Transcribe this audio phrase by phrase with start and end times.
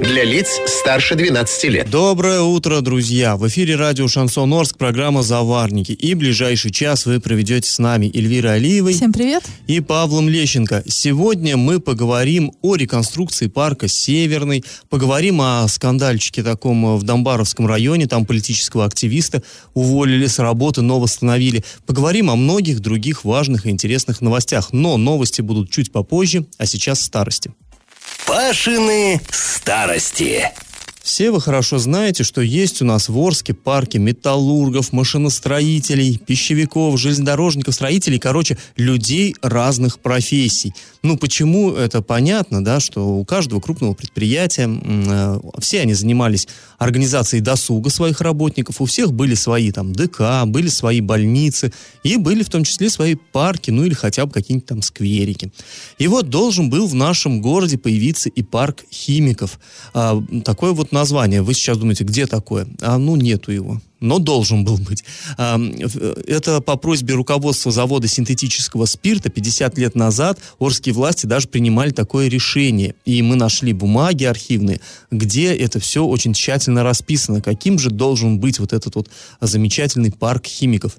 [0.00, 1.90] Для лиц старше 12 лет.
[1.90, 3.36] Доброе утро, друзья!
[3.36, 5.90] В эфире радио «Шансон Орск», программа «Заварники».
[5.90, 8.94] И ближайший час вы проведете с нами Эльвирой Алиевой.
[8.94, 9.42] Всем привет!
[9.66, 10.84] И Павлом Лещенко.
[10.86, 18.24] Сегодня мы поговорим о реконструкции парка Северный, поговорим о скандальчике таком в Домбаровском районе, там
[18.24, 19.42] политического активиста
[19.74, 21.64] уволили с работы, но восстановили.
[21.86, 24.72] Поговорим о многих других важных и интересных новостях.
[24.72, 27.52] Но новости будут чуть попозже, а сейчас старости.
[28.26, 30.52] Пашины старости.
[31.08, 37.74] Все вы хорошо знаете, что есть у нас в Орске парки металлургов, машиностроителей, пищевиков, железнодорожников,
[37.74, 40.74] строителей, короче, людей разных профессий.
[41.02, 46.46] Ну, почему это понятно, да, что у каждого крупного предприятия, э, все они занимались
[46.78, 51.72] организацией досуга своих работников, у всех были свои там ДК, были свои больницы,
[52.04, 55.52] и были в том числе свои парки, ну или хотя бы какие-нибудь там скверики.
[55.98, 59.58] И вот должен был в нашем городе появиться и парк химиков.
[59.92, 61.42] А, такое вот название.
[61.42, 62.66] Вы сейчас думаете, где такое?
[62.80, 65.04] А ну, нету его но должен был быть.
[65.36, 72.28] Это по просьбе руководства завода синтетического спирта 50 лет назад орские власти даже принимали такое
[72.28, 72.94] решение.
[73.04, 74.80] И мы нашли бумаги архивные,
[75.10, 79.08] где это все очень тщательно расписано, каким же должен быть вот этот вот
[79.40, 80.96] замечательный парк химиков.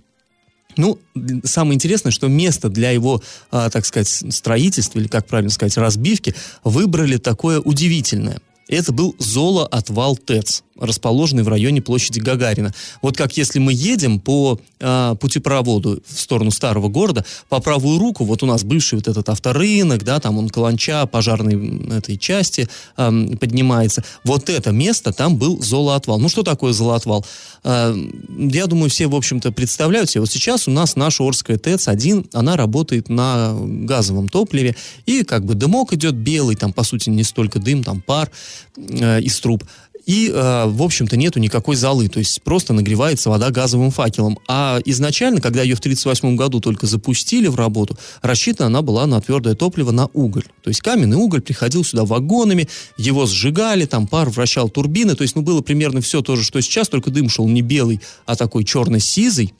[0.78, 1.00] Ну,
[1.44, 6.36] самое интересное, что место для его, а, так сказать, строительства, или, как правильно сказать, разбивки,
[6.64, 8.40] выбрали такое удивительное.
[8.70, 12.74] Это был золоотвал ТЭЦ расположенный в районе площади Гагарина.
[13.02, 18.26] Вот как если мы едем по э, путепроводу в сторону старого города, по правую руку,
[18.26, 23.36] вот у нас бывший вот этот авторынок, да, там он каланча пожарной этой части э,
[23.40, 24.04] поднимается.
[24.24, 26.20] Вот это место, там был золоотвал.
[26.20, 27.26] Ну, что такое золоотвал?
[27.64, 27.96] Э,
[28.38, 30.22] я думаю, все, в общем-то, представляют себе.
[30.22, 34.76] Вот сейчас у нас наша Орская ТЭЦ-1, она работает на газовом топливе,
[35.06, 38.32] и как бы дымок идет белый, там, по сути, не столько дым, там пар
[38.78, 39.64] э, из труб.
[40.10, 44.40] И, э, в общем-то, нету никакой золы, то есть просто нагревается вода газовым факелом.
[44.48, 49.22] А изначально, когда ее в 1938 году только запустили в работу, рассчитана она была на
[49.22, 50.46] твердое топливо, на уголь.
[50.64, 55.36] То есть каменный уголь приходил сюда вагонами, его сжигали, там пар вращал турбины, то есть,
[55.36, 58.64] ну, было примерно все то же, что сейчас, только дым шел не белый, а такой
[58.64, 59.54] черно-сизый.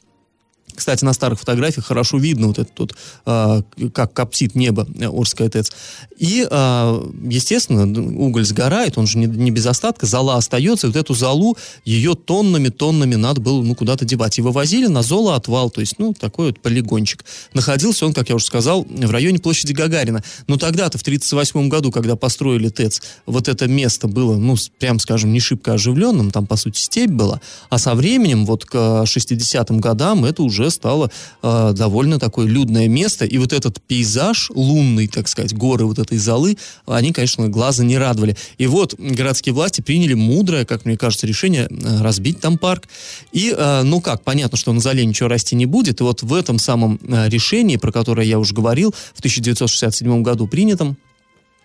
[0.76, 3.62] Кстати, на старых фотографиях хорошо видно вот этот вот, э,
[3.94, 5.72] как коптит небо э, Орская ТЭЦ.
[6.18, 7.84] И, э, естественно,
[8.18, 12.16] уголь сгорает, он же не, не без остатка, зола остается, и вот эту золу, ее
[12.16, 14.38] тоннами, тоннами надо было, ну, куда-то девать.
[14.38, 17.26] И вывозили на золоотвал, то есть, ну, такой вот полигончик.
[17.54, 20.24] Находился он, как я уже сказал, в районе площади Гагарина.
[20.48, 25.34] Но тогда-то, в 1938 году, когда построили ТЭЦ, вот это место было, ну, прям, скажем,
[25.34, 30.26] не шибко оживленным, там, по сути, степь была, а со временем, вот к 60-м годам,
[30.26, 31.10] это уже стало
[31.42, 33.26] э, довольно такое людное место.
[33.26, 37.98] И вот этот пейзаж лунный, так сказать, горы вот этой золы, они, конечно, глаза не
[37.98, 38.36] радовали.
[38.58, 42.88] И вот городские власти приняли мудрое, как мне кажется, решение э, разбить там парк.
[43.32, 46.02] И, э, ну как, понятно, что на зале ничего расти не будет.
[46.02, 50.98] И вот в этом самом решении, про которое я уже говорил, в 1967 году принятом,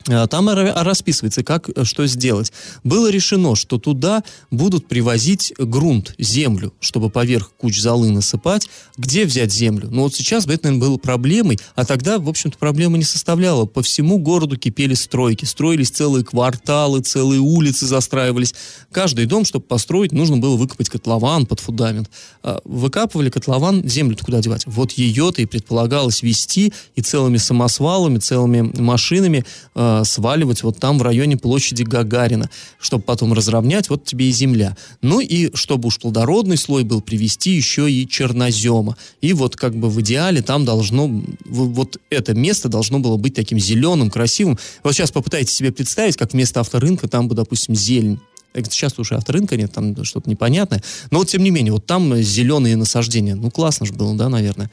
[0.04, 2.52] там расписывается, как э, что сделать.
[2.82, 8.68] Было решено, что туда будут привозить грунт, землю, чтобы поверх куч золы насыпать.
[8.96, 9.88] Где взять землю?
[9.90, 13.66] Ну вот сейчас это, наверное, было проблемой, а тогда, в общем-то, проблема не составляла.
[13.66, 15.44] По всему городу кипели стройки.
[15.44, 18.54] Строились целые кварталы, целые улицы застраивались.
[18.92, 22.10] Каждый дом, чтобы построить, нужно было выкопать котлован под фундамент.
[22.42, 24.64] А, выкапывали котлован, землю куда девать?
[24.66, 29.44] Вот ее-то и предполагалось вести и целыми самосвалами, целыми машинами
[29.74, 32.50] э, сваливать вот там в районе площади Гагарина,
[32.80, 34.76] чтобы потом разровнять, вот тебе и земля.
[35.02, 38.96] Ну и чтобы уж плодородный слой был, привести еще и чернозема.
[39.20, 43.60] И вот как бы в идеале там должно, вот это место должно было быть таким
[43.60, 44.58] зеленым, красивым.
[44.82, 48.18] Вот сейчас попытайтесь себе представить, как вместо авторынка там бы, допустим, зелень
[48.54, 50.82] Сейчас уже авторынка нет, там что-то непонятное.
[51.10, 53.34] Но вот тем не менее, вот там зеленые насаждения.
[53.34, 54.70] Ну, классно же было, да, наверное.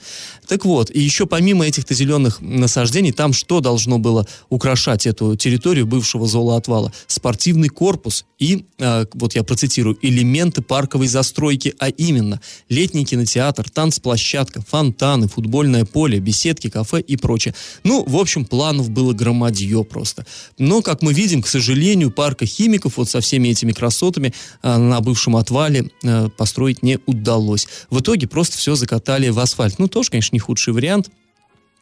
[0.47, 5.87] Так вот, и еще помимо этих-то зеленых насаждений, там что должно было украшать эту территорию
[5.87, 6.93] бывшего золоотвала?
[7.07, 14.61] Спортивный корпус и, э, вот я процитирую, элементы парковой застройки, а именно летний кинотеатр, танцплощадка,
[14.67, 17.53] фонтаны, футбольное поле, беседки, кафе и прочее.
[17.83, 20.25] Ну, в общем, планов было громадье просто.
[20.57, 24.77] Но, как мы видим, к сожалению, парка химиков вот со всеми этими этими красотами э,
[24.77, 27.67] на бывшем отвале э, построить не удалось.
[27.89, 29.79] В итоге просто все закатали в асфальт.
[29.79, 31.09] Ну, тоже, конечно, не худший вариант.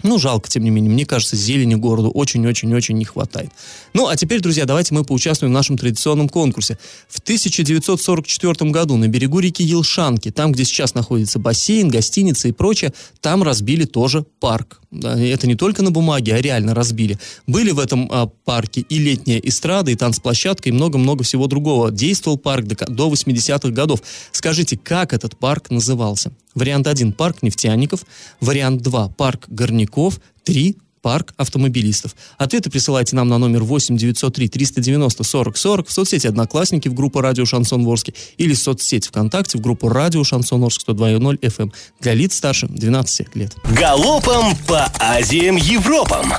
[0.02, 0.90] Ну, жалко, тем не менее.
[0.90, 3.52] Мне кажется, зелени городу очень-очень-очень не хватает.
[3.94, 6.78] Ну, а теперь, друзья, давайте мы поучаствуем в нашем традиционном конкурсе.
[7.10, 12.94] В 1944 году на берегу реки Елшанки, там, где сейчас находится бассейн, гостиница и прочее,
[13.20, 14.80] там разбили тоже парк.
[14.92, 17.20] Это не только на бумаге, а реально разбили.
[17.46, 21.92] Были в этом а, парке и летняя эстрада, и танцплощадка, и много-много всего другого.
[21.92, 24.02] Действовал парк до, до 80-х годов.
[24.32, 26.32] Скажите, как этот парк назывался?
[26.56, 28.06] Вариант 1– парк нефтяников.
[28.42, 30.20] Вариант 2– парк горняков.
[30.44, 32.16] 3 парк автомобилистов.
[32.38, 37.22] Ответы присылайте нам на номер 8 903 390 40 40 в соцсети «Одноклассники» в группу
[37.22, 42.14] «Радио Шансон Ворске» или в соцсети ВКонтакте в группу «Радио Шансон Орск» 102.0 FM для
[42.14, 43.56] лиц старше 12 лет.
[43.76, 46.34] Галопом по Азиям Европам!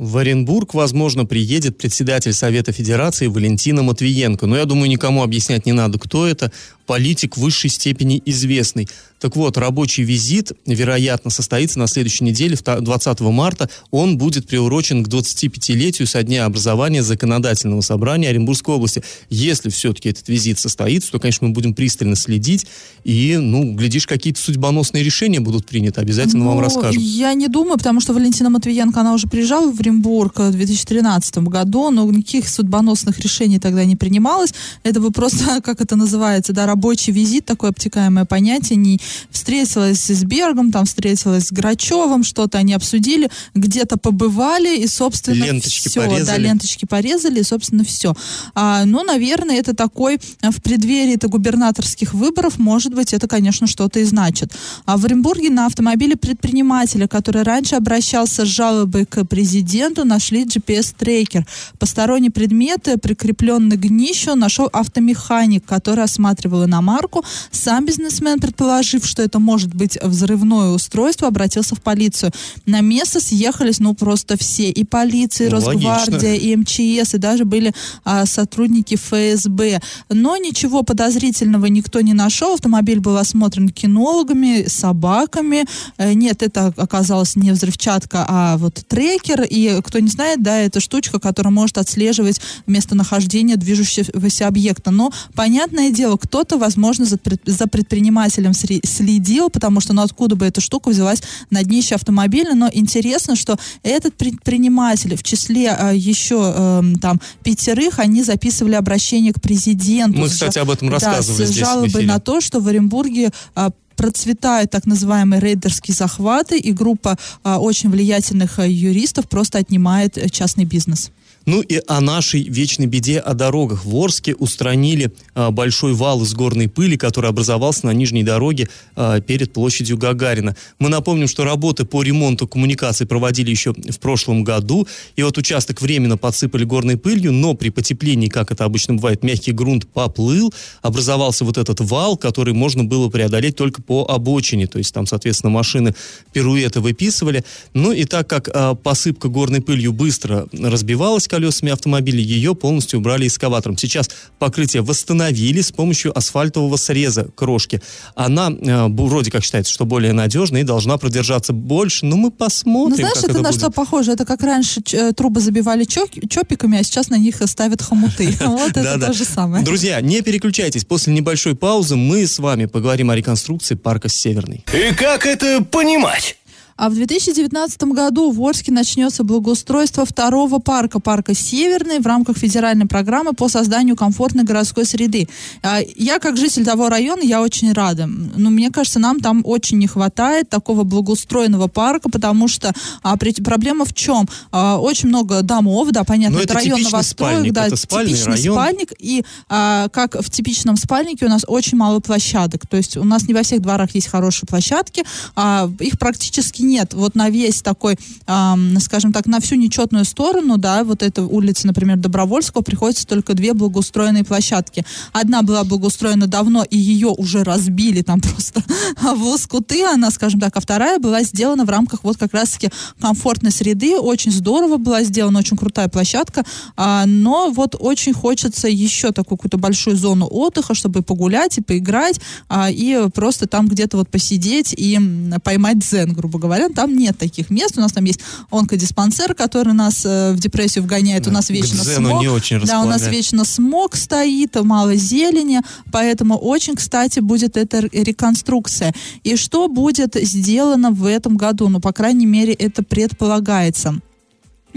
[0.00, 4.46] В Оренбург, возможно, приедет председатель Совета Федерации Валентина Матвиенко.
[4.46, 6.50] Но я думаю, никому объяснять не надо, кто это.
[6.86, 8.88] Политик высшей степени известный.
[9.20, 13.68] Так вот, рабочий визит, вероятно, состоится на следующей неделе, 20 марта.
[13.90, 19.02] Он будет приурочен к 25-летию со дня образования Законодательного собрания Оренбургской области.
[19.28, 22.66] Если все-таки этот визит состоится, то, конечно, мы будем пристально следить.
[23.04, 26.00] И, ну, глядишь, какие-то судьбоносные решения будут приняты.
[26.00, 27.00] Обязательно ну, вам расскажем.
[27.02, 31.90] Я не думаю, потому что Валентина Матвиенко, она уже приезжала в Оренбург в 2013 году,
[31.90, 34.54] но никаких судьбоносных решений тогда не принималось.
[34.82, 38.98] Это вы просто, как это называется, да, рабочий визит, такое обтекаемое понятие, не
[39.30, 45.88] встретилась с Бергом, там встретилась с Грачевым, что-то они обсудили, где-то побывали, и, собственно, ленточки
[45.88, 46.02] все.
[46.02, 46.24] Порезали.
[46.24, 48.14] Да, ленточки порезали, и, собственно, все.
[48.54, 54.00] А, ну, наверное, это такой в преддверии это губернаторских выборов, может быть, это, конечно, что-то
[54.00, 54.52] и значит.
[54.84, 61.46] А в Оренбурге на автомобиле предпринимателя, который раньше обращался с жалобой к президенту, нашли GPS-трекер.
[61.78, 67.24] Посторонние предметы, прикрепленные к днищу, нашел автомеханик, который осматривал иномарку.
[67.50, 72.32] Сам бизнесмен, предположив, решив, что это может быть взрывное устройство, обратился в полицию.
[72.66, 74.70] На место съехались, ну, просто все.
[74.70, 77.72] И полиция, и ну, Росгвардия, и МЧС, и даже были
[78.04, 79.80] а, сотрудники ФСБ.
[80.08, 82.54] Но ничего подозрительного никто не нашел.
[82.54, 85.64] Автомобиль был осмотрен кинологами, собаками.
[85.98, 89.42] Э, нет, это оказалось не взрывчатка, а вот трекер.
[89.42, 94.90] И кто не знает, да, это штучка, которая может отслеживать местонахождение движущегося объекта.
[94.90, 98.54] Но, понятное дело, кто-то, возможно, за, за предпринимателем
[98.90, 103.58] следил, потому что ну откуда бы эта штука взялась на днище автомобиля, но интересно, что
[103.82, 110.18] этот предприниматель в числе э, еще э, там пятерых, они записывали обращение к президенту.
[110.18, 113.70] Мы, кстати, об этом рассказывали да, с жалобой на то, что в Оренбурге э,
[114.00, 120.30] процветают так называемые рейдерские захваты, и группа а, очень влиятельных а, юристов просто отнимает э,
[120.30, 121.10] частный бизнес.
[121.50, 123.84] Ну и о нашей вечной беде о дорогах.
[123.84, 129.20] В Орске устранили а, большой вал из горной пыли, который образовался на нижней дороге а,
[129.20, 130.54] перед площадью Гагарина.
[130.78, 134.86] Мы напомним, что работы по ремонту коммуникаций проводили еще в прошлом году.
[135.16, 139.50] И вот участок временно подсыпали горной пылью, но при потеплении, как это обычно бывает, мягкий
[139.50, 144.68] грунт поплыл, образовался вот этот вал, который можно было преодолеть только по обочине.
[144.68, 145.96] То есть там, соответственно, машины
[146.32, 147.44] пируэты выписывали.
[147.74, 153.26] Ну и так как а, посыпка горной пылью быстро разбивалась, колесами автомобиля, ее полностью убрали
[153.26, 153.78] эскаватором.
[153.78, 157.80] Сейчас покрытие восстановили с помощью асфальтового среза крошки.
[158.14, 162.90] Она э, вроде как считается, что более надежная и должна продержаться больше, но мы посмотрим,
[162.90, 163.60] Ну, знаешь, как это, это на будет.
[163.60, 164.12] что похоже?
[164.12, 168.36] Это как раньше э, трубы забивали чопиками, а сейчас на них ставят хомуты.
[168.50, 169.64] Вот это то же самое.
[169.64, 170.84] Друзья, не переключайтесь.
[170.84, 174.64] После небольшой паузы мы с вами поговорим о реконструкции парка Северный.
[174.74, 176.36] И как это понимать?
[176.76, 182.86] А в 2019 году в Орске начнется благоустройство второго парка, парка Северный, в рамках федеральной
[182.86, 185.28] программы по созданию комфортной городской среды.
[185.62, 188.06] А, я, как житель того района, я очень рада.
[188.06, 192.72] Но ну, мне кажется, нам там очень не хватает такого благоустроенного парка, потому что
[193.02, 194.28] а, при, проблема в чем?
[194.52, 198.32] А, очень много домов, да, понятно, Но это, это район новостроек, спальник, да, это типичный
[198.34, 198.54] район.
[198.54, 203.04] спальник, и а, как в типичном спальнике у нас очень мало площадок, то есть у
[203.04, 205.04] нас не во всех дворах есть хорошие площадки,
[205.36, 206.94] а, их практически нет.
[206.94, 211.66] Вот на весь такой, эм, скажем так, на всю нечетную сторону, да, вот эта улица,
[211.66, 214.84] например, Добровольского, приходится только две благоустроенные площадки.
[215.12, 218.62] Одна была благоустроена давно, и ее уже разбили там просто
[219.00, 223.50] в лоскуты, она, скажем так, а вторая была сделана в рамках вот как раз-таки комфортной
[223.50, 226.44] среды, очень здорово была сделана, очень крутая площадка,
[226.76, 232.20] а, но вот очень хочется еще такую какую-то большую зону отдыха, чтобы погулять и поиграть,
[232.48, 234.98] а, и просто там где-то вот посидеть и
[235.42, 237.78] поймать дзен, грубо говоря говоря, там нет таких мест.
[237.78, 241.24] У нас там есть онкодиспансер, который нас э, в депрессию вгоняет.
[241.24, 242.20] Да, у нас вечно смог.
[242.20, 245.60] не очень да, у нас вечно смог стоит, мало зелени,
[245.92, 248.92] поэтому очень, кстати, будет эта реконструкция.
[249.22, 251.68] И что будет сделано в этом году?
[251.68, 254.00] Ну, по крайней мере, это предполагается.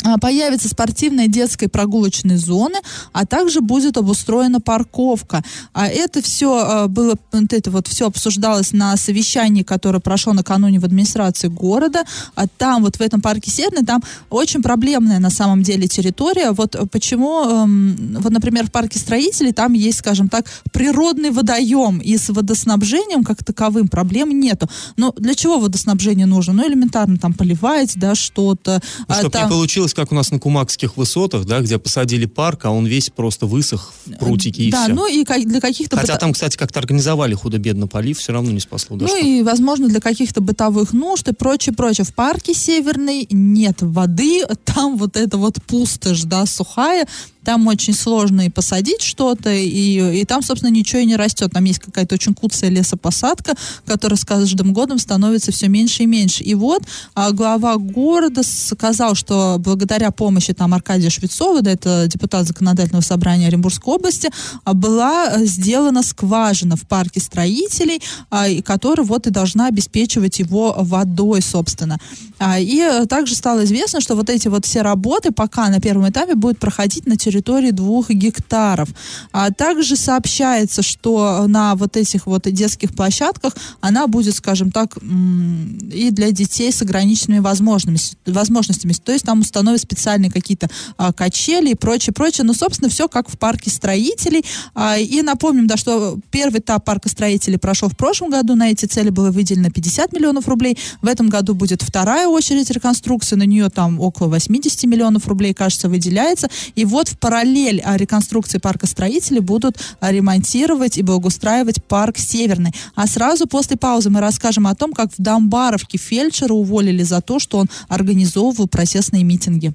[0.04, 2.80] А, Появятся спортивные детские прогулочные зоны,
[3.12, 5.44] а также будет обустроена парковка.
[5.74, 10.86] А это все было, вот это вот все обсуждалось на совещании, которое прошло накануне в
[10.86, 12.04] администрации города.
[12.36, 16.52] А там вот в этом парке Северный, там очень проблемная на самом деле территория.
[16.52, 22.18] Вот почему, эм, вот, например, в парке строителей там есть, скажем так, природный водоем, и
[22.18, 24.70] с водоснабжением как таковым проблем нету.
[24.98, 26.54] Но для чего водоснабжение нужно?
[26.54, 28.82] Ну, элементарно там поливать, да, что-то.
[29.00, 32.26] Ну, А чтобы там- не получилось, как у нас на Кумакских высотах, да, где посадили
[32.26, 34.94] парк, а он весь просто высох в прутики и да, все.
[34.94, 38.60] ну и для каких-то Хотя быта- там, кстати, как-то организовали худо-бедно полив, все равно не
[38.60, 38.98] спасло.
[38.98, 39.18] Да ну что?
[39.18, 42.06] и, возможно, для каких-то бытовых нужд и прочее, прочее.
[42.06, 47.08] В парке Северный нет воды, там вот это вот пустошь, да, сухая,
[47.44, 51.52] там очень сложно и посадить что-то, и, и там, собственно, ничего и не растет.
[51.52, 56.44] Там есть какая-то очень куцая лесопосадка, которая с каждым годом становится все меньше и меньше.
[56.44, 56.84] И вот
[57.14, 63.48] а, глава города сказал, что благодаря помощи там Аркадия Швецова, да, это депутат законодательного собрания
[63.48, 64.30] Оренбургской области,
[64.64, 70.40] а, была э, сделана скважина в парке строителей, а, и которая вот и должна обеспечивать
[70.40, 71.98] его водой, собственно.
[72.40, 76.10] А, И э, также стало известно, что вот эти вот все работы пока на первом
[76.10, 78.90] этапе будут проходить на территории двух гектаров.
[79.32, 86.10] А также сообщается, что на вот этих вот детских площадках она будет, скажем так, и
[86.12, 88.34] для детей с ограниченными возможностями.
[88.34, 88.94] возможностями.
[88.94, 92.46] То есть там установят специальные какие-то а, качели и прочее, прочее.
[92.46, 94.44] Ну, собственно, все как в парке строителей.
[94.76, 98.56] А, И напомним, да, что первый этап парка строителей прошел в прошлом году.
[98.56, 100.78] На эти цели было выделено 50 миллионов рублей.
[101.02, 103.36] В этом году будет вторая очередь реконструкции.
[103.36, 106.50] На нее там около 80 миллионов рублей, кажется, выделяется.
[106.76, 112.74] И вот в параллель а, реконструкции парка строителей будут ремонтировать и благоустраивать парк Северный.
[112.96, 117.40] А сразу после паузы мы расскажем о том, как в Домбаровке фельдшера уволили за то,
[117.40, 119.72] что он организовывал протестные митинги.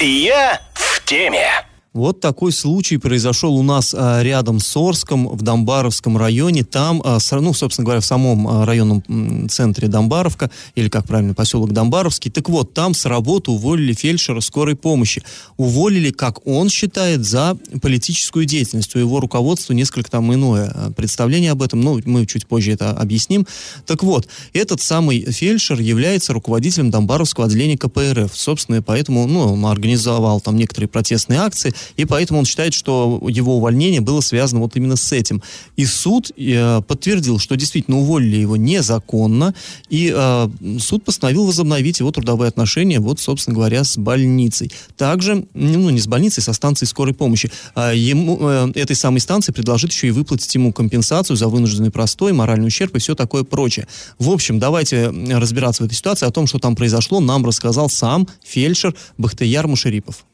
[0.00, 1.46] Я в теме.
[1.94, 6.64] Вот такой случай произошел у нас а, рядом с Орском, в Домбаровском районе.
[6.64, 9.02] Там, а, ну, собственно говоря, в самом а, районном
[9.50, 12.30] центре Домбаровка, или как правильно, поселок Домбаровский.
[12.30, 15.22] Так вот, там с работы уволили фельдшера скорой помощи.
[15.58, 18.96] Уволили, как он считает, за политическую деятельность.
[18.96, 23.46] У его руководства несколько там иное представление об этом, но мы чуть позже это объясним.
[23.84, 28.34] Так вот, этот самый фельдшер является руководителем Домбаровского отделения КПРФ.
[28.34, 33.56] Собственно, поэтому ну, он организовал там некоторые протестные акции, и поэтому он считает, что его
[33.56, 35.42] увольнение было связано вот именно с этим.
[35.76, 39.54] И суд э, подтвердил, что действительно уволили его незаконно,
[39.88, 40.48] и э,
[40.78, 44.72] суд постановил возобновить его трудовые отношения, вот, собственно говоря, с больницей.
[44.96, 47.50] Также, ну, не с больницей, со станцией скорой помощи.
[47.74, 52.32] А ему, э, этой самой станции предложит еще и выплатить ему компенсацию за вынужденный простой,
[52.32, 53.86] моральный ущерб и все такое прочее.
[54.18, 56.26] В общем, давайте м, разбираться в этой ситуации.
[56.26, 60.24] О том, что там произошло, нам рассказал сам фельдшер Бахтияр Мушерипов.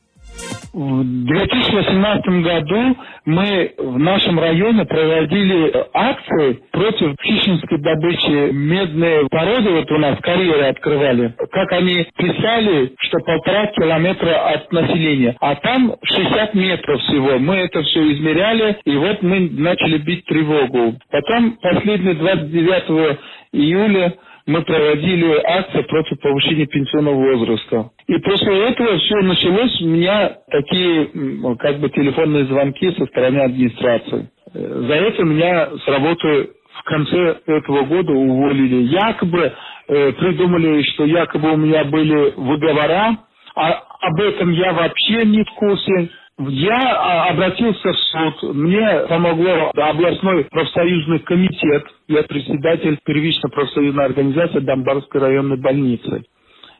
[0.72, 9.70] В 2018 году мы в нашем районе проводили акции против хищнической добычи медной породы.
[9.70, 11.34] Вот у нас карьеры открывали.
[11.50, 15.36] Как они писали, что полтора километра от населения.
[15.40, 17.38] А там 60 метров всего.
[17.38, 20.96] Мы это все измеряли, и вот мы начали бить тревогу.
[21.10, 23.18] Потом последний 29
[23.52, 24.14] июля
[24.48, 27.90] мы проводили акцию против повышения пенсионного возраста.
[28.08, 31.10] И после этого все началось, у меня такие
[31.58, 34.30] как бы телефонные звонки со стороны администрации.
[34.54, 36.50] Э, За это меня с работы
[36.80, 38.88] в конце этого года уволили.
[38.88, 39.52] Якобы
[39.88, 43.18] э, придумали, что якобы у меня были выговора,
[43.56, 46.10] а об этом я вообще не в курсе.
[46.38, 54.60] Я а, обратился в суд, мне помогло областной профсоюзный комитет, я председатель первичной профсоюзной организации
[54.60, 56.24] Донбасской районной больницы.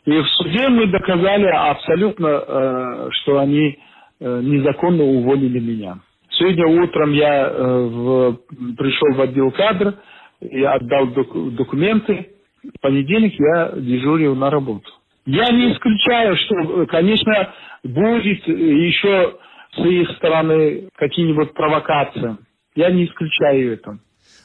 [0.06, 3.78] И в суде мы доказали абсолютно, э, что они
[4.20, 5.98] э, незаконно уволили меня.
[6.30, 8.38] Сегодня утром я э, в-
[8.76, 9.94] пришел в отдел кадр
[10.40, 12.28] и отдал док- документы.
[12.64, 14.90] В понедельник я дежурил на работу.
[15.26, 19.34] Я не исключаю, что, конечно, будет еще
[19.74, 22.36] с их стороны какие-нибудь провокации.
[22.74, 23.98] Я не исключаю это.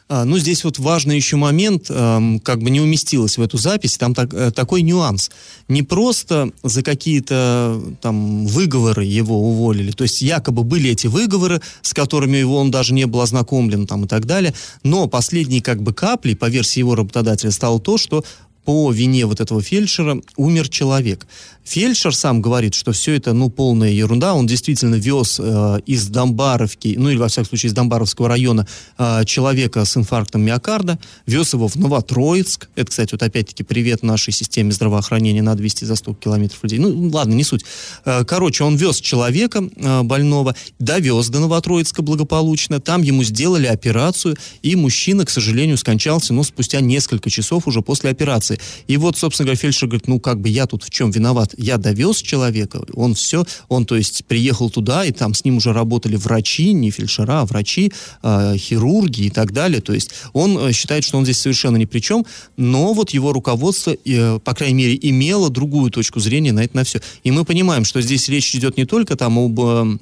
[0.09, 3.97] А, ну, здесь вот важный еще момент, эм, как бы не уместилось в эту запись,
[3.97, 5.31] там так- э, такой нюанс.
[5.69, 11.93] Не просто за какие-то там выговоры его уволили, то есть якобы были эти выговоры, с
[11.93, 14.53] которыми его он даже не был ознакомлен там и так далее,
[14.83, 18.23] но последней как бы каплей, по версии его работодателя, стало то, что
[18.65, 21.27] по вине вот этого фельдшера умер человек.
[21.63, 24.33] Фельдшер сам говорит, что все это, ну, полная ерунда.
[24.33, 28.67] Он действительно вез э, из Домбаровки, ну, или, во всяком случае, из Домбаровского района
[28.97, 32.67] э, человека с инфарктом миокарда, вез его в Новотроицк.
[32.75, 36.79] Это, кстати, вот опять-таки привет нашей системе здравоохранения, надо вести за 100 километров людей.
[36.79, 37.63] Ну, ладно, не суть.
[38.03, 44.35] Э, короче, он вез человека э, больного, довез до Новотроицка благополучно, там ему сделали операцию,
[44.63, 48.52] и мужчина, к сожалению, скончался, но спустя несколько часов уже после операции.
[48.87, 51.53] И вот, собственно говоря, фельдшер говорит, ну, как бы я тут в чем виноват?
[51.57, 55.73] я довез человека, он все, он, то есть, приехал туда, и там с ним уже
[55.73, 57.91] работали врачи, не фельдшера, а врачи,
[58.21, 59.81] э, хирурги и так далее.
[59.81, 62.25] То есть, он э, считает, что он здесь совершенно ни при чем,
[62.57, 66.83] но вот его руководство, э, по крайней мере, имело другую точку зрения на это, на
[66.83, 66.99] все.
[67.23, 69.97] И мы понимаем, что здесь речь идет не только там об э,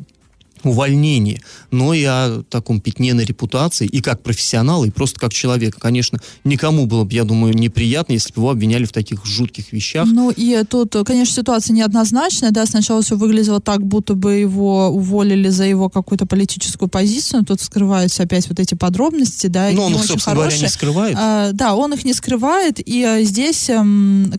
[0.69, 1.41] увольнении,
[1.71, 5.79] но и о таком пятне на репутации, и как профессионала, и просто как человека.
[5.79, 10.07] Конечно, никому было бы, я думаю, неприятно, если бы его обвиняли в таких жутких вещах.
[10.07, 15.49] Ну и тут, конечно, ситуация неоднозначная, да, сначала все выглядело так, будто бы его уволили
[15.49, 19.99] за его какую-то политическую позицию, тут скрываются опять вот эти подробности, да, Но он их,
[19.99, 20.49] собственно хорошие.
[20.49, 21.17] говоря, не скрывает.
[21.19, 23.83] А, да, он их не скрывает, и а, здесь, а,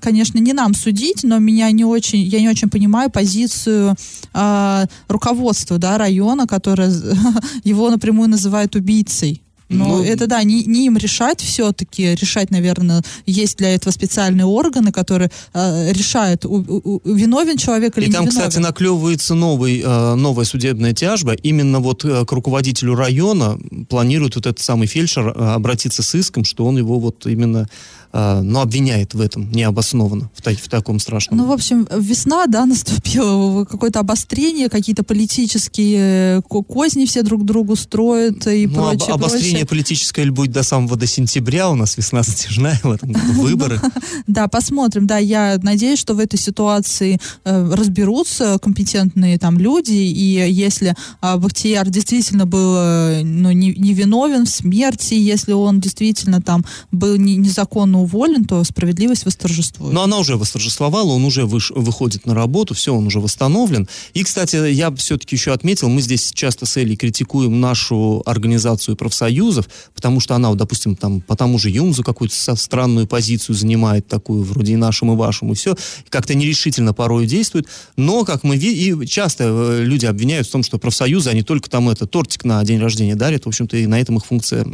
[0.00, 3.96] конечно, не нам судить, но меня не очень, я не очень понимаю позицию
[4.32, 6.11] а, руководства, да, района,
[6.46, 6.90] которое
[7.64, 9.42] его напрямую называет убийцей.
[9.72, 14.44] Но ну, это да, не, не им решать все-таки, решать, наверное, есть для этого специальные
[14.44, 18.48] органы, которые э, решают, у, у, виновен человек или и не там, виновен.
[18.48, 21.32] кстати, наклевывается новый, э, новая судебная тяжба.
[21.32, 26.44] Именно вот э, к руководителю района планирует вот этот самый фельдшер э, обратиться с иском,
[26.44, 27.68] что он его вот именно
[28.12, 31.38] но обвиняет в этом необоснованно, в, в таком страшном.
[31.38, 37.76] Ну, в общем, весна, да, наступила, какое-то обострение, какие-то политические э, козни все друг другу
[37.76, 39.66] строят и ну, прочее, об, Обострение прочее.
[39.66, 43.80] политическое будет до самого до сентября, у нас весна затяжная, в этом выборы.
[44.26, 50.50] Да, посмотрим, да, я надеюсь, что в этой ситуации э, разберутся компетентные там люди, и
[50.50, 57.16] если а, Бахтияр действительно был э, ну, невиновен в смерти, если он действительно там был
[57.16, 59.92] незаконно уволен, то справедливость восторжествует.
[59.92, 63.88] Но она уже восторжествовала, он уже выш, выходит на работу, все, он уже восстановлен.
[64.14, 69.68] И, кстати, я все-таки еще отметил, мы здесь часто с Элей критикуем нашу организацию профсоюзов,
[69.94, 74.42] потому что она, вот, допустим, там по тому же Юмзу какую-то странную позицию занимает, такую
[74.42, 75.76] вроде и нашему, и вашему, и все,
[76.08, 77.66] как-то нерешительно порой действует.
[77.96, 81.70] Но, как мы видим, и часто э, люди обвиняют в том, что профсоюзы, они только
[81.70, 84.66] там это, тортик на день рождения дарят, в общем-то, и на этом их функция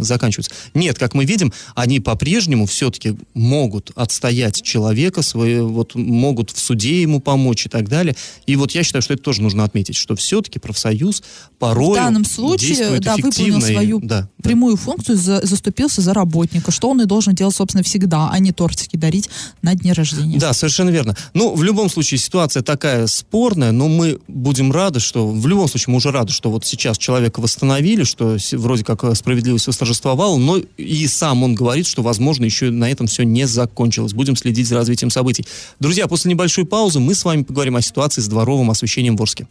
[0.00, 0.52] заканчивается.
[0.74, 7.00] Нет, как мы видим, они по-прежнему все-таки могут отстоять человека, свои, вот, могут в суде
[7.00, 8.14] ему помочь и так далее.
[8.46, 11.22] И вот я считаю, что это тоже нужно отметить, что все-таки профсоюз
[11.58, 14.82] порой В данном случае, да, выполнил свою да, прямую да.
[14.82, 18.96] функцию, за, заступился за работника, что он и должен делать, собственно, всегда, а не тортики
[18.96, 19.30] дарить
[19.62, 20.38] на дне рождения.
[20.38, 21.16] Да, совершенно верно.
[21.32, 25.92] Ну, в любом случае, ситуация такая спорная, но мы будем рады, что, в любом случае,
[25.92, 31.06] мы уже рады, что вот сейчас человека восстановили, что вроде как справедливость восторжествовала, но и
[31.06, 34.12] сам он говорит, что, возможно, еще еще на этом все не закончилось.
[34.12, 35.46] Будем следить за развитием событий.
[35.80, 39.46] Друзья, после небольшой паузы мы с вами поговорим о ситуации с дворовым освещением в Орске.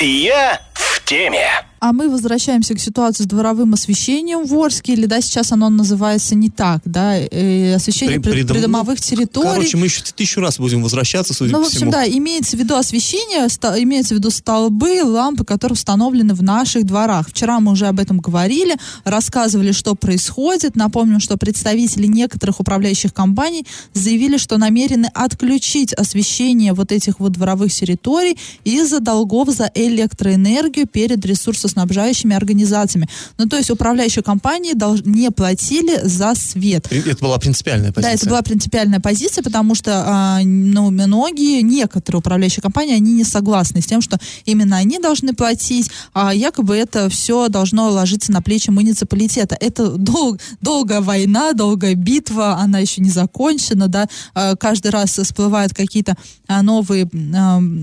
[0.00, 1.69] Я в теме.
[1.80, 6.34] А мы возвращаемся к ситуации с дворовым освещением в Орске, или да, сейчас оно называется
[6.34, 8.54] не так, да, э, освещение При, придом...
[8.54, 9.48] придомовых территорий.
[9.48, 11.92] Короче, мы еще тысячу раз будем возвращаться, судя ну, по в общем, всему.
[11.92, 16.84] да, имеется в виду освещение, ста, имеется в виду столбы, лампы, которые установлены в наших
[16.84, 17.30] дворах.
[17.30, 20.76] Вчера мы уже об этом говорили, рассказывали, что происходит.
[20.76, 23.64] Напомним, что представители некоторых управляющих компаний
[23.94, 31.24] заявили, что намерены отключить освещение вот этих вот дворовых территорий из-за долгов за электроэнергию перед
[31.24, 33.08] ресурсом снабжающими организациями.
[33.38, 34.74] Ну, то есть управляющие компании
[35.06, 36.86] не платили за свет.
[36.90, 38.12] Это была принципиальная позиция.
[38.12, 43.24] Да, это была принципиальная позиция, потому что а, ну, многие, некоторые управляющие компании, они не
[43.24, 48.42] согласны с тем, что именно они должны платить, а якобы это все должно ложиться на
[48.42, 49.56] плечи муниципалитета.
[49.58, 50.38] Это дол...
[50.60, 56.62] долгая война, долгая битва, она еще не закончена, да, а, каждый раз всплывают какие-то а,
[56.62, 57.08] новые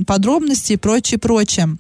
[0.06, 1.78] подробности и прочее, прочее.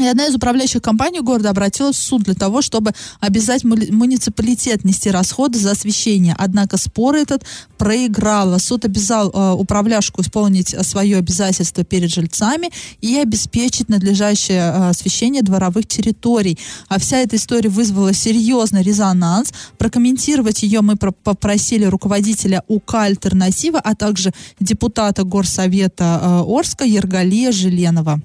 [0.00, 5.08] И одна из управляющих компаний города обратилась в суд для того, чтобы обязать муниципалитет нести
[5.08, 6.34] расходы за освещение.
[6.36, 7.44] Однако спор этот
[7.78, 8.58] проиграла.
[8.58, 12.70] Суд обязал э, управляшку исполнить свое обязательство перед жильцами
[13.02, 16.58] и обеспечить надлежащее э, освещение дворовых территорий.
[16.88, 19.52] А вся эта история вызвала серьезный резонанс.
[19.78, 28.20] Прокомментировать ее мы попросили руководителя УК «Альтернатива», а также депутата Горсовета э, Орска Ергалия Желенова.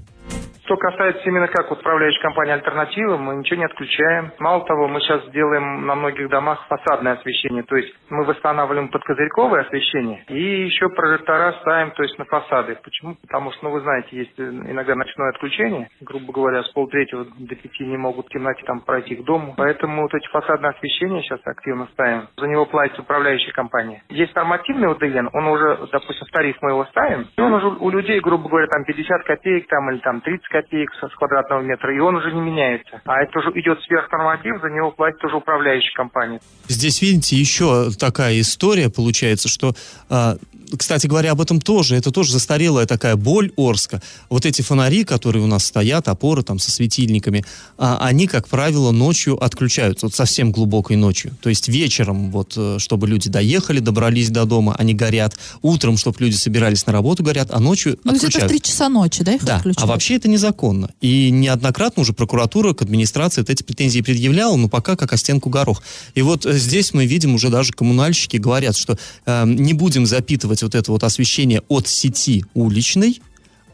[0.70, 4.32] Что касается именно как управляющей компании «Альтернатива», мы ничего не отключаем.
[4.38, 9.62] Мало того, мы сейчас делаем на многих домах фасадное освещение, то есть мы восстанавливаем подкозырьковое
[9.62, 12.78] освещение и еще прожектора ставим, то есть на фасады.
[12.84, 13.16] Почему?
[13.20, 17.88] Потому что, ну, вы знаете, есть иногда ночное отключение, грубо говоря, с полтретьего до пяти
[17.88, 19.56] не могут в темноте там пройти к дому.
[19.58, 22.28] Поэтому вот эти фасадные освещения сейчас активно ставим.
[22.38, 24.04] За него платит управляющая компания.
[24.10, 27.90] Есть нормативный УДН, он уже, допустим, в тариф мы его ставим, и он уже у
[27.90, 32.00] людей, грубо говоря, там 50 копеек там или там 30 копеек с квадратного метра, и
[32.00, 33.02] он уже не меняется.
[33.06, 36.40] А это уже идет сверхнорматив, за него платит уже управляющая компания.
[36.68, 39.74] Здесь, видите, еще такая история получается, что
[40.10, 40.36] а,
[40.78, 41.96] кстати говоря, об этом тоже.
[41.96, 44.02] Это тоже застарелая такая боль Орска.
[44.30, 47.44] Вот эти фонари, которые у нас стоят, опоры там со светильниками,
[47.78, 51.32] а, они, как правило, ночью отключаются, вот совсем глубокой ночью.
[51.42, 55.36] То есть вечером, вот, э, чтобы люди доехали, добрались до дома, они горят.
[55.62, 59.24] Утром, чтобы люди собирались на работу, горят, а ночью ну, где-то в 3 часа ночи,
[59.24, 59.58] да, их да.
[59.58, 59.84] отключают?
[59.84, 60.90] А вообще это незаконно.
[61.02, 65.82] И неоднократно уже прокуратура к администрации эти претензии предъявляла, но пока как о стенку горох.
[66.16, 70.64] И вот э, здесь мы видим уже даже коммунальщики говорят, что э, не будем запитывать
[70.64, 73.22] вот это вот освещение от сети уличной,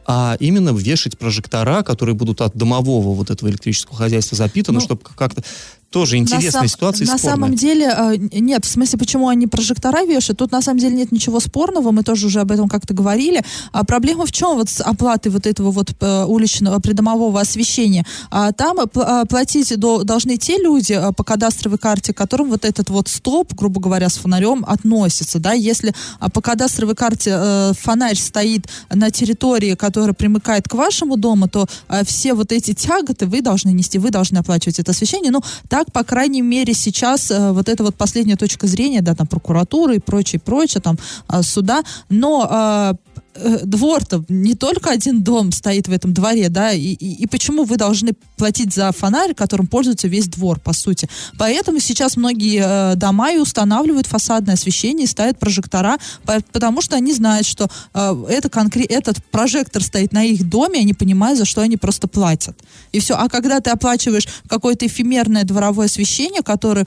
[0.07, 5.01] а именно вешать прожектора, которые будут от домового вот этого электрического хозяйства запитаны, ну, чтобы
[5.15, 5.43] как-то
[5.89, 7.36] тоже интересная на ситуация На спорная.
[7.36, 11.12] самом деле, э, нет, в смысле, почему они прожектора вешают, тут на самом деле нет
[11.12, 13.43] ничего спорного, мы тоже уже об этом как-то говорили.
[13.71, 18.06] А проблема в чем вот с оплатой вот этого вот э, уличного придомового освещения?
[18.30, 23.08] А там э, платить должны те люди по кадастровой карте, к которым вот этот вот
[23.08, 25.93] стоп, грубо говоря, с фонарем относится, да, если
[26.34, 31.67] по кадастровой карте фонарь стоит на территории, которая примыкает к вашему дому, то
[32.04, 35.93] все вот эти тяготы вы должны нести, вы должны оплачивать это освещение, ну, так так,
[35.93, 40.00] по крайней мере, сейчас э, вот эта вот последняя точка зрения, да, там прокуратуры и
[40.00, 40.98] прочее, прочее, там
[41.30, 42.98] э, суда, но
[43.36, 47.63] э, двор-то не только один дом стоит в этом дворе, да, и, и, и почему
[47.63, 51.10] вы должны платить за фонарь, которым пользуется весь двор, по сути.
[51.38, 56.95] Поэтому сейчас многие э, дома и устанавливают фасадное освещение и ставят прожектора, по, потому что
[56.95, 61.45] они знают, что э, это конкрет, этот прожектор стоит на их доме, они понимают, за
[61.45, 62.58] что они просто платят.
[62.91, 63.15] И все.
[63.15, 66.86] А когда ты оплачиваешь какое-то эфемерное дворовое освещение, которое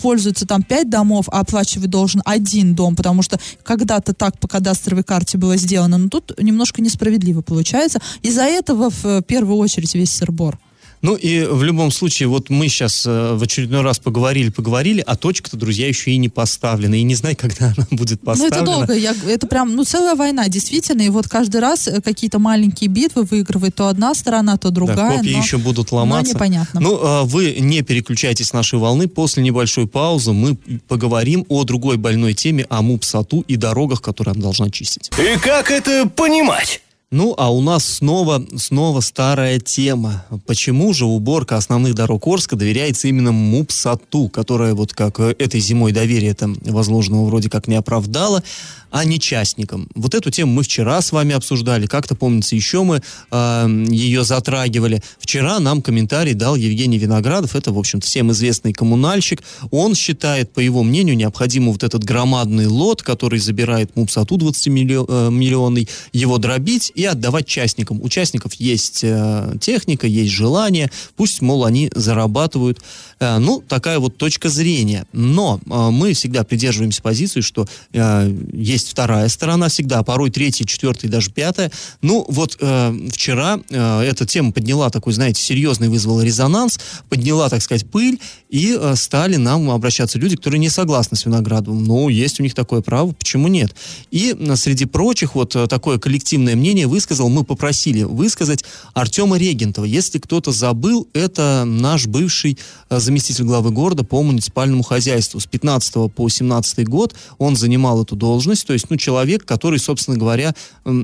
[0.00, 5.04] пользуется там пять домов, а оплачивать должен один дом, потому что когда-то так по кадастровой
[5.04, 8.00] карте было сделано, сделано, но тут немножко несправедливо получается.
[8.22, 10.58] Из-за этого в первую очередь весь сырбор.
[11.06, 15.14] Ну и в любом случае, вот мы сейчас э, в очередной раз поговорили, поговорили, а
[15.14, 16.96] точка-то, друзья, еще и не поставлена.
[16.96, 18.56] И не знаю, когда она будет поставлена.
[18.56, 21.02] Ну это долго, я, это прям, ну целая война, действительно.
[21.02, 24.96] И вот каждый раз э, какие-то маленькие битвы выигрывает то одна сторона, то другая.
[24.96, 26.32] Да, копии но, еще будут ломаться.
[26.32, 26.80] Но непонятно.
[26.80, 29.06] Ну, а вы не переключайтесь с нашей волны.
[29.06, 30.56] После небольшой паузы мы
[30.88, 35.12] поговорим о другой больной теме, о МУПСАТУ и дорогах, которые она должна чистить.
[35.20, 36.80] И как это понимать?
[37.12, 40.24] Ну, а у нас снова, снова старая тема.
[40.44, 45.92] Почему же уборка основных дорог Орска доверяется именно МУПСАТУ, которая вот как э, этой зимой
[45.92, 48.42] доверие там возложенного вроде как не оправдала,
[48.90, 49.88] а не частникам?
[49.94, 55.00] Вот эту тему мы вчера с вами обсуждали, как-то, помнится, еще мы э, ее затрагивали.
[55.20, 59.44] Вчера нам комментарий дал Евгений Виноградов, это, в общем-то, всем известный коммунальщик.
[59.70, 65.86] Он считает, по его мнению, необходимо вот этот громадный лот, который забирает МУПСАТУ 20-миллионный, э,
[66.12, 68.00] его дробить и отдавать частникам.
[68.02, 72.80] У частников есть э, техника, есть желание, пусть, мол, они зарабатывают.
[73.18, 75.06] Э, ну, такая вот точка зрения.
[75.12, 81.10] Но э, мы всегда придерживаемся позиции, что э, есть вторая сторона всегда, порой третья, четвертая,
[81.10, 81.70] даже пятая.
[82.02, 88.18] Ну, вот вчера эта тема подняла такой, знаете, серьезный, вызвала резонанс, подняла, так сказать, пыль,
[88.48, 91.84] и стали нам обращаться люди, которые не согласны с Виноградовым.
[91.84, 93.74] Ну, есть у них такое право, почему нет?
[94.10, 99.84] И среди прочих вот такое коллективное мнение высказал, мы попросили высказать Артема Регентова.
[99.84, 102.58] Если кто-то забыл, это наш бывший
[103.06, 105.40] заместитель главы города по муниципальному хозяйству.
[105.40, 110.18] С 15 по 17 год он занимал эту должность, то есть, ну, человек, который, собственно
[110.18, 110.54] говоря,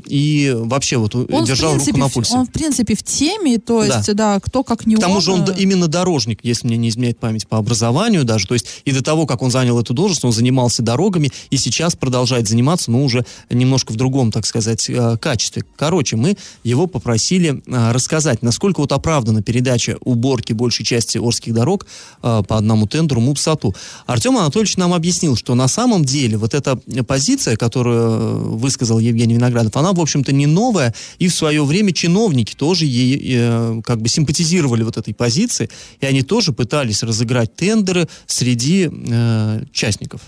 [0.06, 2.34] и вообще вот он держал принципе, руку на пульсе.
[2.34, 5.20] Он, в принципе, в теме, то есть, да, да кто как не К тому он...
[5.20, 8.66] же он э, именно дорожник, если мне не изменяет память, по образованию даже, то есть,
[8.84, 12.90] и до того, как он занял эту должность, он занимался дорогами, и сейчас продолжает заниматься,
[12.90, 15.64] но уже немножко в другом, так сказать, э, качестве.
[15.76, 21.86] Короче, мы его попросили рассказать, насколько вот оправдана передача уборки большей части Орских дорог
[22.20, 23.74] по одному тендеру МУПСАТу.
[24.06, 26.76] Артем Анатольевич нам объяснил, что на самом деле вот эта
[27.06, 31.92] позиция, которую э, высказал Евгений Виноградов, она, в общем-то, не новая, и в свое время
[31.92, 35.68] чиновники тоже ей э, как бы симпатизировали вот этой позиции,
[36.00, 40.20] и они тоже пытались разыграть тендеры среди э, частников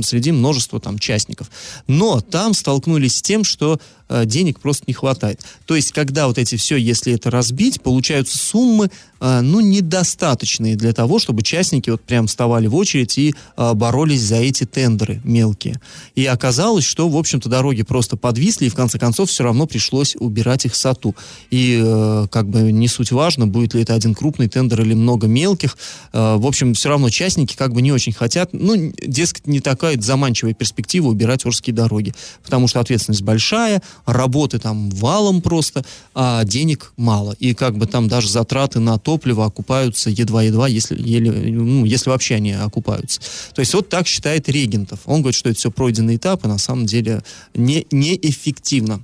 [0.00, 1.50] среди множества там частников.
[1.86, 3.78] Но там столкнулись с тем, что э,
[4.24, 5.40] денег просто не хватает.
[5.66, 10.92] То есть, когда вот эти все, если это разбить, получаются суммы, э, ну, недостаточные для
[10.92, 15.80] того, чтобы частники вот прям вставали в очередь и э, боролись за эти тендеры мелкие.
[16.14, 20.16] И оказалось, что, в общем-то, дороги просто подвисли, и в конце концов все равно пришлось
[20.18, 21.14] убирать их сату.
[21.50, 25.26] И э, как бы не суть важно, будет ли это один крупный тендер или много
[25.26, 25.76] мелких.
[26.12, 30.00] Э, в общем, все равно частники как бы не очень хотят, ну, дескать, не такая
[30.00, 35.84] заманчивая перспектива убирать Орские дороги, потому что ответственность большая, работы там валом просто,
[36.14, 37.36] а денег мало.
[37.38, 42.36] И как бы там даже затраты на топливо окупаются едва-едва, если, еле, ну, если вообще
[42.36, 43.20] они окупаются.
[43.54, 45.00] То есть вот так считает Регентов.
[45.06, 47.22] Он говорит, что это все пройденный этап, и на самом деле
[47.54, 49.02] не, неэффективно.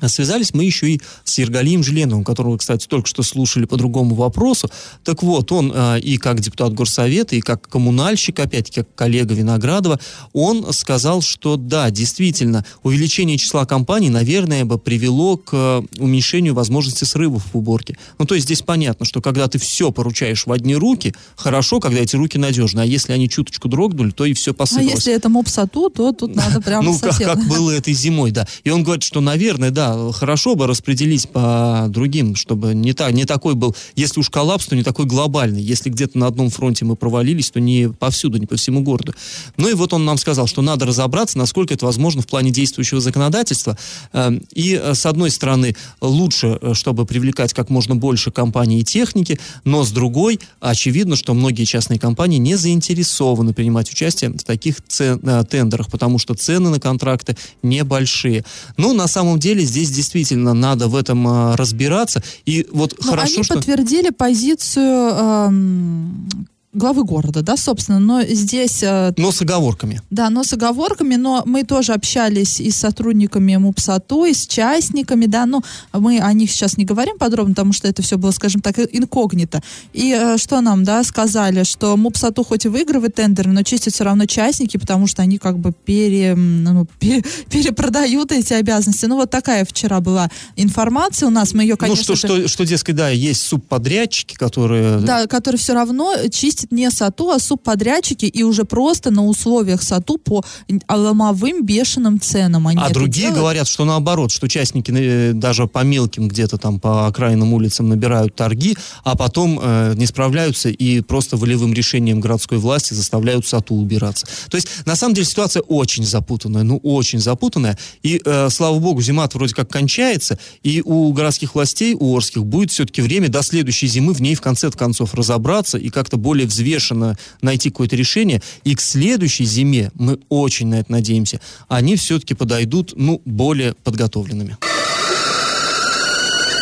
[0.00, 4.14] А связались мы еще и с Ергалием Желеновым, которого, кстати, только что слушали по другому
[4.14, 4.70] вопросу.
[5.04, 9.98] Так вот, он э, и как депутат Горсовета, и как коммунальщик, опять как коллега Виноградова,
[10.32, 17.04] он сказал, что да, действительно, увеличение числа компаний, наверное, бы привело к э, уменьшению возможности
[17.04, 17.98] срывов в уборке.
[18.18, 22.00] Ну, то есть здесь понятно, что когда ты все поручаешь в одни руки, хорошо, когда
[22.00, 24.92] эти руки надежны, а если они чуточку дрогнули, то и все посыпалось.
[24.92, 28.46] А если это мопсату, то тут надо прям Ну, как было этой зимой, да.
[28.64, 33.24] И он говорит, что, наверное, да, хорошо бы распределить по другим, чтобы не, та, не
[33.24, 35.62] такой был, если уж коллапс, то не такой глобальный.
[35.62, 39.14] Если где-то на одном фронте мы провалились, то не повсюду, не по всему городу.
[39.56, 43.00] Ну и вот он нам сказал, что надо разобраться, насколько это возможно в плане действующего
[43.00, 43.78] законодательства.
[44.12, 48.84] Эм, И, э, с одной стороны, лучше, э, чтобы привлекать как можно больше компаний и
[48.84, 54.76] техники, но с другой, очевидно, что многие частные компании не заинтересованы принимать участие в таких
[54.88, 58.44] цен- э, тендерах, потому что цены на контракты небольшие.
[58.76, 62.22] Ну, на самом деле, здесь действительно надо в этом э, разбираться.
[62.44, 63.54] И вот Но хорошо, Ну, они что...
[63.54, 66.28] подтвердили позицию эм,
[66.74, 68.82] главы города, да, собственно, но здесь...
[68.82, 70.02] э, Но с оговорками.
[70.10, 75.26] Да, но с оговорками, но мы тоже общались и с сотрудниками МУПСАТУ, и с частниками,
[75.26, 75.62] да, ну,
[75.94, 79.62] мы о них сейчас не говорим подробно, потому что это все было, скажем так, инкогнито.
[79.94, 84.04] И э, что нам, да, сказали, что МУПСАТУ хоть и выигрывает тендеры, но чистят все
[84.04, 89.06] равно частники, потому что они как бы пере, ну, пере- перепродают эти обязанности.
[89.06, 92.48] Ну, вот такая вчера была информация у нас, мы ее, конечно ну, что, же- что,
[92.48, 94.98] что, дескать, да, есть субподрядчики, которые...
[95.00, 96.14] да, который все равно
[96.58, 100.44] чистит не САТУ, а субподрядчики и уже просто на условиях САТУ по
[100.88, 102.66] ломовым бешеным ценам.
[102.66, 103.38] Они А другие делают.
[103.38, 108.34] говорят, что наоборот, что частники э, даже по мелким где-то там по окраинным улицам набирают
[108.34, 114.26] торги, а потом э, не справляются и просто волевым решением городской власти заставляют САТУ убираться.
[114.50, 117.78] То есть, на самом деле, ситуация очень запутанная, ну, очень запутанная.
[118.02, 122.70] И, э, слава богу, зима вроде как кончается, и у городских властей, у Орских, будет
[122.70, 127.16] все-таки время до следующей зимы в ней в конце концов разобраться и как-то более взвешенно
[127.42, 128.42] найти какое-то решение.
[128.64, 134.56] И к следующей зиме, мы очень на это надеемся, они все-таки подойдут, ну, более подготовленными.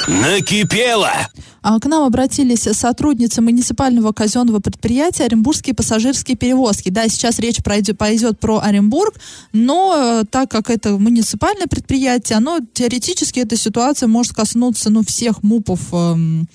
[0.06, 1.10] Накипело!
[1.68, 6.90] А к нам обратились сотрудницы муниципального казенного предприятия Оренбургские пассажирские перевозки.
[6.90, 9.16] Да, сейчас речь пройдет, пойдет про Оренбург,
[9.52, 15.42] но э, так как это муниципальное предприятие, оно теоретически эта ситуация может коснуться ну, всех
[15.42, 16.46] МУПов эм,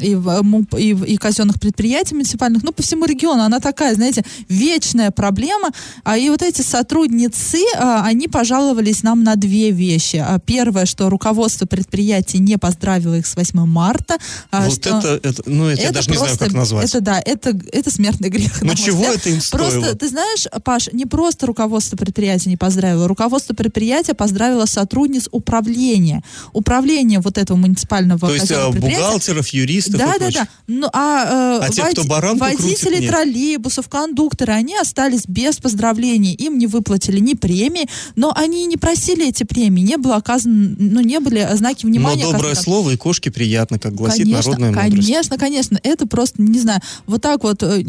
[0.00, 3.42] и, в- МУП, и, в- и казенных предприятий муниципальных, ну, по всему региону.
[3.42, 5.70] Она такая, знаете, вечная проблема.
[6.04, 10.16] А, и вот эти сотрудницы, а, они пожаловались нам на две вещи.
[10.16, 14.18] А, первое, что руководство предприятия не поздравило их с 8 марта.
[14.50, 16.88] а, вот что- это, это, ну, это, я даже не знаю, просто- как назвать.
[16.88, 18.62] Это да, это, это смертный грех.
[18.62, 19.16] Ну, чего взгляд.
[19.16, 19.70] это им стоило?
[19.70, 26.22] Просто, ты знаешь, Паш, не просто руководство предприятия не поздравило, руководство предприятия поздравило сотрудниц управления.
[26.52, 28.98] Управление вот этого муниципального То есть предприятия.
[28.98, 30.48] бухгалтеров, юристов Да, и да, да.
[30.66, 36.34] Ну, а, э, А те, кто баранку водители крутит, троллейбусов, кондукторы, они остались без поздравлений.
[36.34, 39.82] Им не выплатили ни премии, но они не просили эти премии.
[39.82, 42.22] Не было оказано, ну, не были знаки Но внимания.
[42.24, 42.64] доброе оказаны.
[42.64, 45.06] слово и кошке приятно, как гласит конечно, народная мудрость.
[45.08, 45.80] Конечно, конечно.
[45.82, 47.84] Это просто, не знаю, вот так вот э,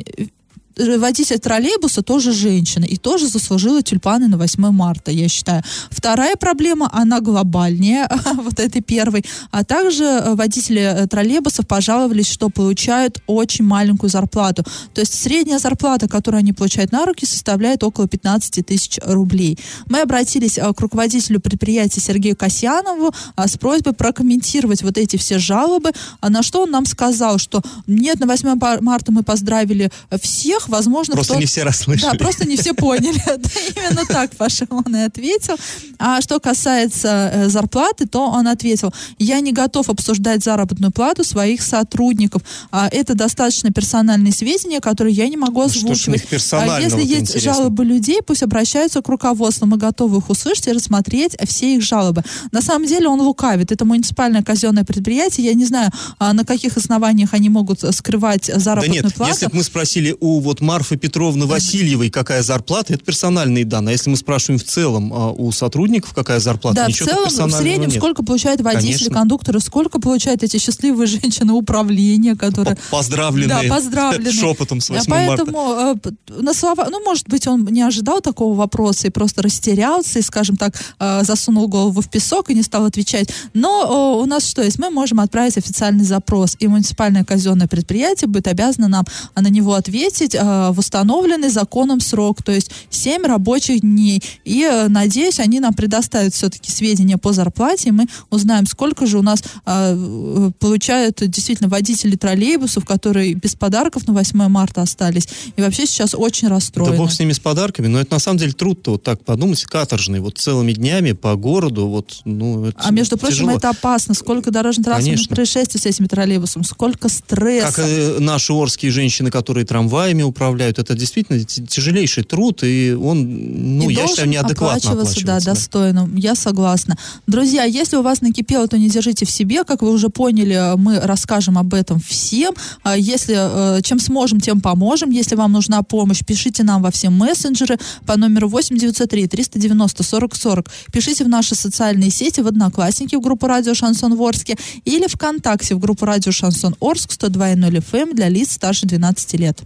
[0.77, 5.63] водитель троллейбуса тоже женщина и тоже заслужила тюльпаны на 8 марта, я считаю.
[5.89, 12.49] Вторая проблема, она глобальнее вот этой первой, а также э, водители э, троллейбусов пожаловались, что
[12.49, 14.63] получают очень маленькую зарплату.
[14.93, 19.57] То есть средняя зарплата, которую они получают на руки, составляет около 15 тысяч рублей.
[19.87, 25.91] Мы обратились э, к руководителю предприятия Сергею Касьянову с просьбой прокомментировать вот эти все жалобы,
[26.21, 30.69] на что он нам сказал, что нет, на 8 пар- марта мы поздравили всех, всех,
[30.69, 32.11] возможно, Просто кто- не все расслышали.
[32.11, 33.21] Да, просто не все поняли.
[33.75, 35.55] Именно так Паша он и ответил.
[35.99, 41.61] А что касается э, зарплаты, то он ответил, я не готов обсуждать заработную плату своих
[41.61, 42.41] сотрудников.
[42.71, 46.23] А, Это достаточно персональные сведения, которые я не могу Ну, озвучивать.
[46.51, 49.65] А Если есть жалобы людей, пусть обращаются к руководству.
[49.67, 52.23] Мы готовы их услышать и рассмотреть все их жалобы.
[52.51, 53.71] На самом деле он лукавит.
[53.71, 55.47] Это муниципальное казенное предприятие.
[55.47, 59.31] Я не знаю, а, на каких основаниях они могут э, скрывать Да заработную нет, плату.
[59.31, 63.91] если бы мы спросили у вот Марфы Петровны Васильевой, какая зарплата, это персональные данные.
[63.91, 67.21] А если мы спрашиваем в целом а, у сотрудников, какая зарплата, Да, в ничего целом,
[67.23, 67.97] в персонального среднем, нет.
[67.97, 69.13] сколько получают водители, Конечно.
[69.15, 72.77] кондукторы, сколько получают эти счастливые женщины управления, которые...
[72.89, 73.69] Поздравленные.
[73.69, 74.33] Да, поздравленные.
[74.41, 75.45] Шепотом с А 8 марта.
[75.45, 76.11] Поэтому э, п-
[76.41, 80.57] на слова, ну, может быть, он не ожидал такого вопроса и просто растерялся и, скажем
[80.57, 83.29] так, э, засунул голову в песок и не стал отвечать.
[83.53, 84.79] Но э, у нас что есть?
[84.79, 89.75] Мы можем отправить официальный запрос, и муниципальное казенное предприятие будет обязано нам а, на него
[89.75, 94.21] ответить э, в установленный законом срок, то есть 7 рабочих дней.
[94.45, 99.17] И, э, надеюсь, они нам предоставят все-таки сведения по зарплате, и мы узнаем, сколько же
[99.19, 105.61] у нас э, получают действительно водители троллейбусов, которые без подарков на 8 марта остались, и
[105.61, 106.97] вообще сейчас очень Да расстроены.
[106.97, 110.19] бог с ними с подарками, но это на самом деле труд-то, вот так подумать, каторжный,
[110.19, 113.51] вот целыми днями по городу, вот, ну, это А между прочим, тяжело.
[113.51, 114.13] это опасно.
[114.13, 117.73] Сколько дорожно-транспортных происшествий с этими троллейбусом, сколько стресса.
[117.73, 123.89] Как э, наши орские женщины, которые трамваями управляют, это действительно тяжелейший труд, и он, ну,
[123.89, 125.45] и я считаю, неадекватно оплачиваться, да, да.
[125.45, 126.09] достойно.
[126.15, 126.97] Я согласна.
[127.27, 129.63] Друзья, если у вас накипело, то не держите в себе.
[129.63, 132.53] Как вы уже поняли, мы расскажем об этом всем.
[132.83, 135.11] А Если э, чем сможем, тем поможем.
[135.11, 140.71] Если вам нужна помощь, пишите нам во все мессенджеры по номеру 8903 390 40 40.
[140.91, 145.79] Пишите в наши социальные сети, в Одноклассники, в группу Радио Шансон Ворске или ВКонтакте в
[145.79, 149.61] группу Радио Шансон Орск 102.0 FM эм для лиц старше 12 лет.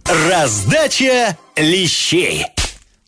[0.56, 2.55] Раздача лещей.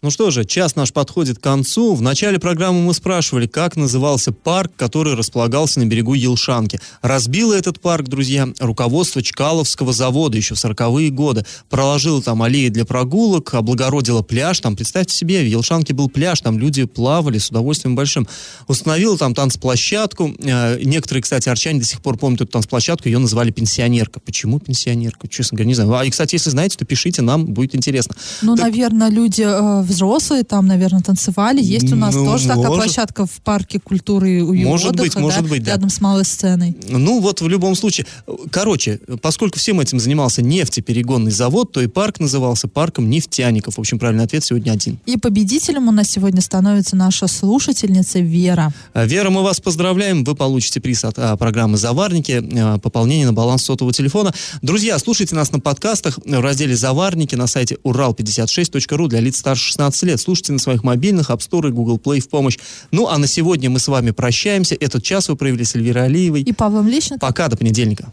[0.00, 1.96] Ну что же, час наш подходит к концу.
[1.96, 6.78] В начале программы мы спрашивали, как назывался парк, который располагался на берегу Елшанки.
[7.02, 11.44] Разбило этот парк, друзья, руководство Чкаловского завода еще в 40-е годы.
[11.68, 14.60] Проложило там аллеи для прогулок, облагородило пляж.
[14.60, 18.28] Там, представьте себе, в Елшанке был пляж, там люди плавали с удовольствием большим.
[18.68, 20.32] Установило там танцплощадку.
[20.38, 24.20] Э, Некоторые, кстати, арчане до сих пор помнят эту танцплощадку, ее называли пенсионерка.
[24.20, 25.26] Почему пенсионерка?
[25.26, 25.92] Честно говоря, не знаю.
[25.94, 28.14] А, и, кстати, если знаете, то пишите, нам будет интересно.
[28.42, 31.62] Ну, Так- наверное, люди э, взрослые там, наверное, танцевали.
[31.62, 32.84] Есть у нас Ну, тоже такая может.
[32.84, 35.70] площадка в парке культуры и Может отдыха, быть, да, может быть, да.
[35.72, 36.76] рядом с малой сценой.
[36.88, 38.06] Ну вот в любом случае,
[38.50, 43.76] короче, поскольку всем этим занимался нефтеперегонный завод, то и парк назывался парком нефтяников.
[43.76, 44.98] В общем, правильный ответ сегодня один.
[45.06, 48.72] И победителем у нас сегодня становится наша слушательница Вера.
[48.94, 50.24] А, Вера, мы вас поздравляем.
[50.24, 54.32] Вы получите приз от а, программы «Заварники», а, пополнение на баланс сотового телефона.
[54.62, 60.02] Друзья, слушайте нас на подкастах в разделе «Заварники» на сайте урал56.ру для лиц старше 16
[60.04, 60.20] лет.
[60.20, 62.58] Слушайте на своих мобильных, App Store и Google Play в помощь.
[62.90, 64.74] Ну, а на сегодня мы с вами прощаемся.
[64.74, 66.42] Этот час вы провели с Эльвирой Алиевой.
[66.42, 67.24] И Павлом Лещенко.
[67.24, 68.12] Пока, до понедельника.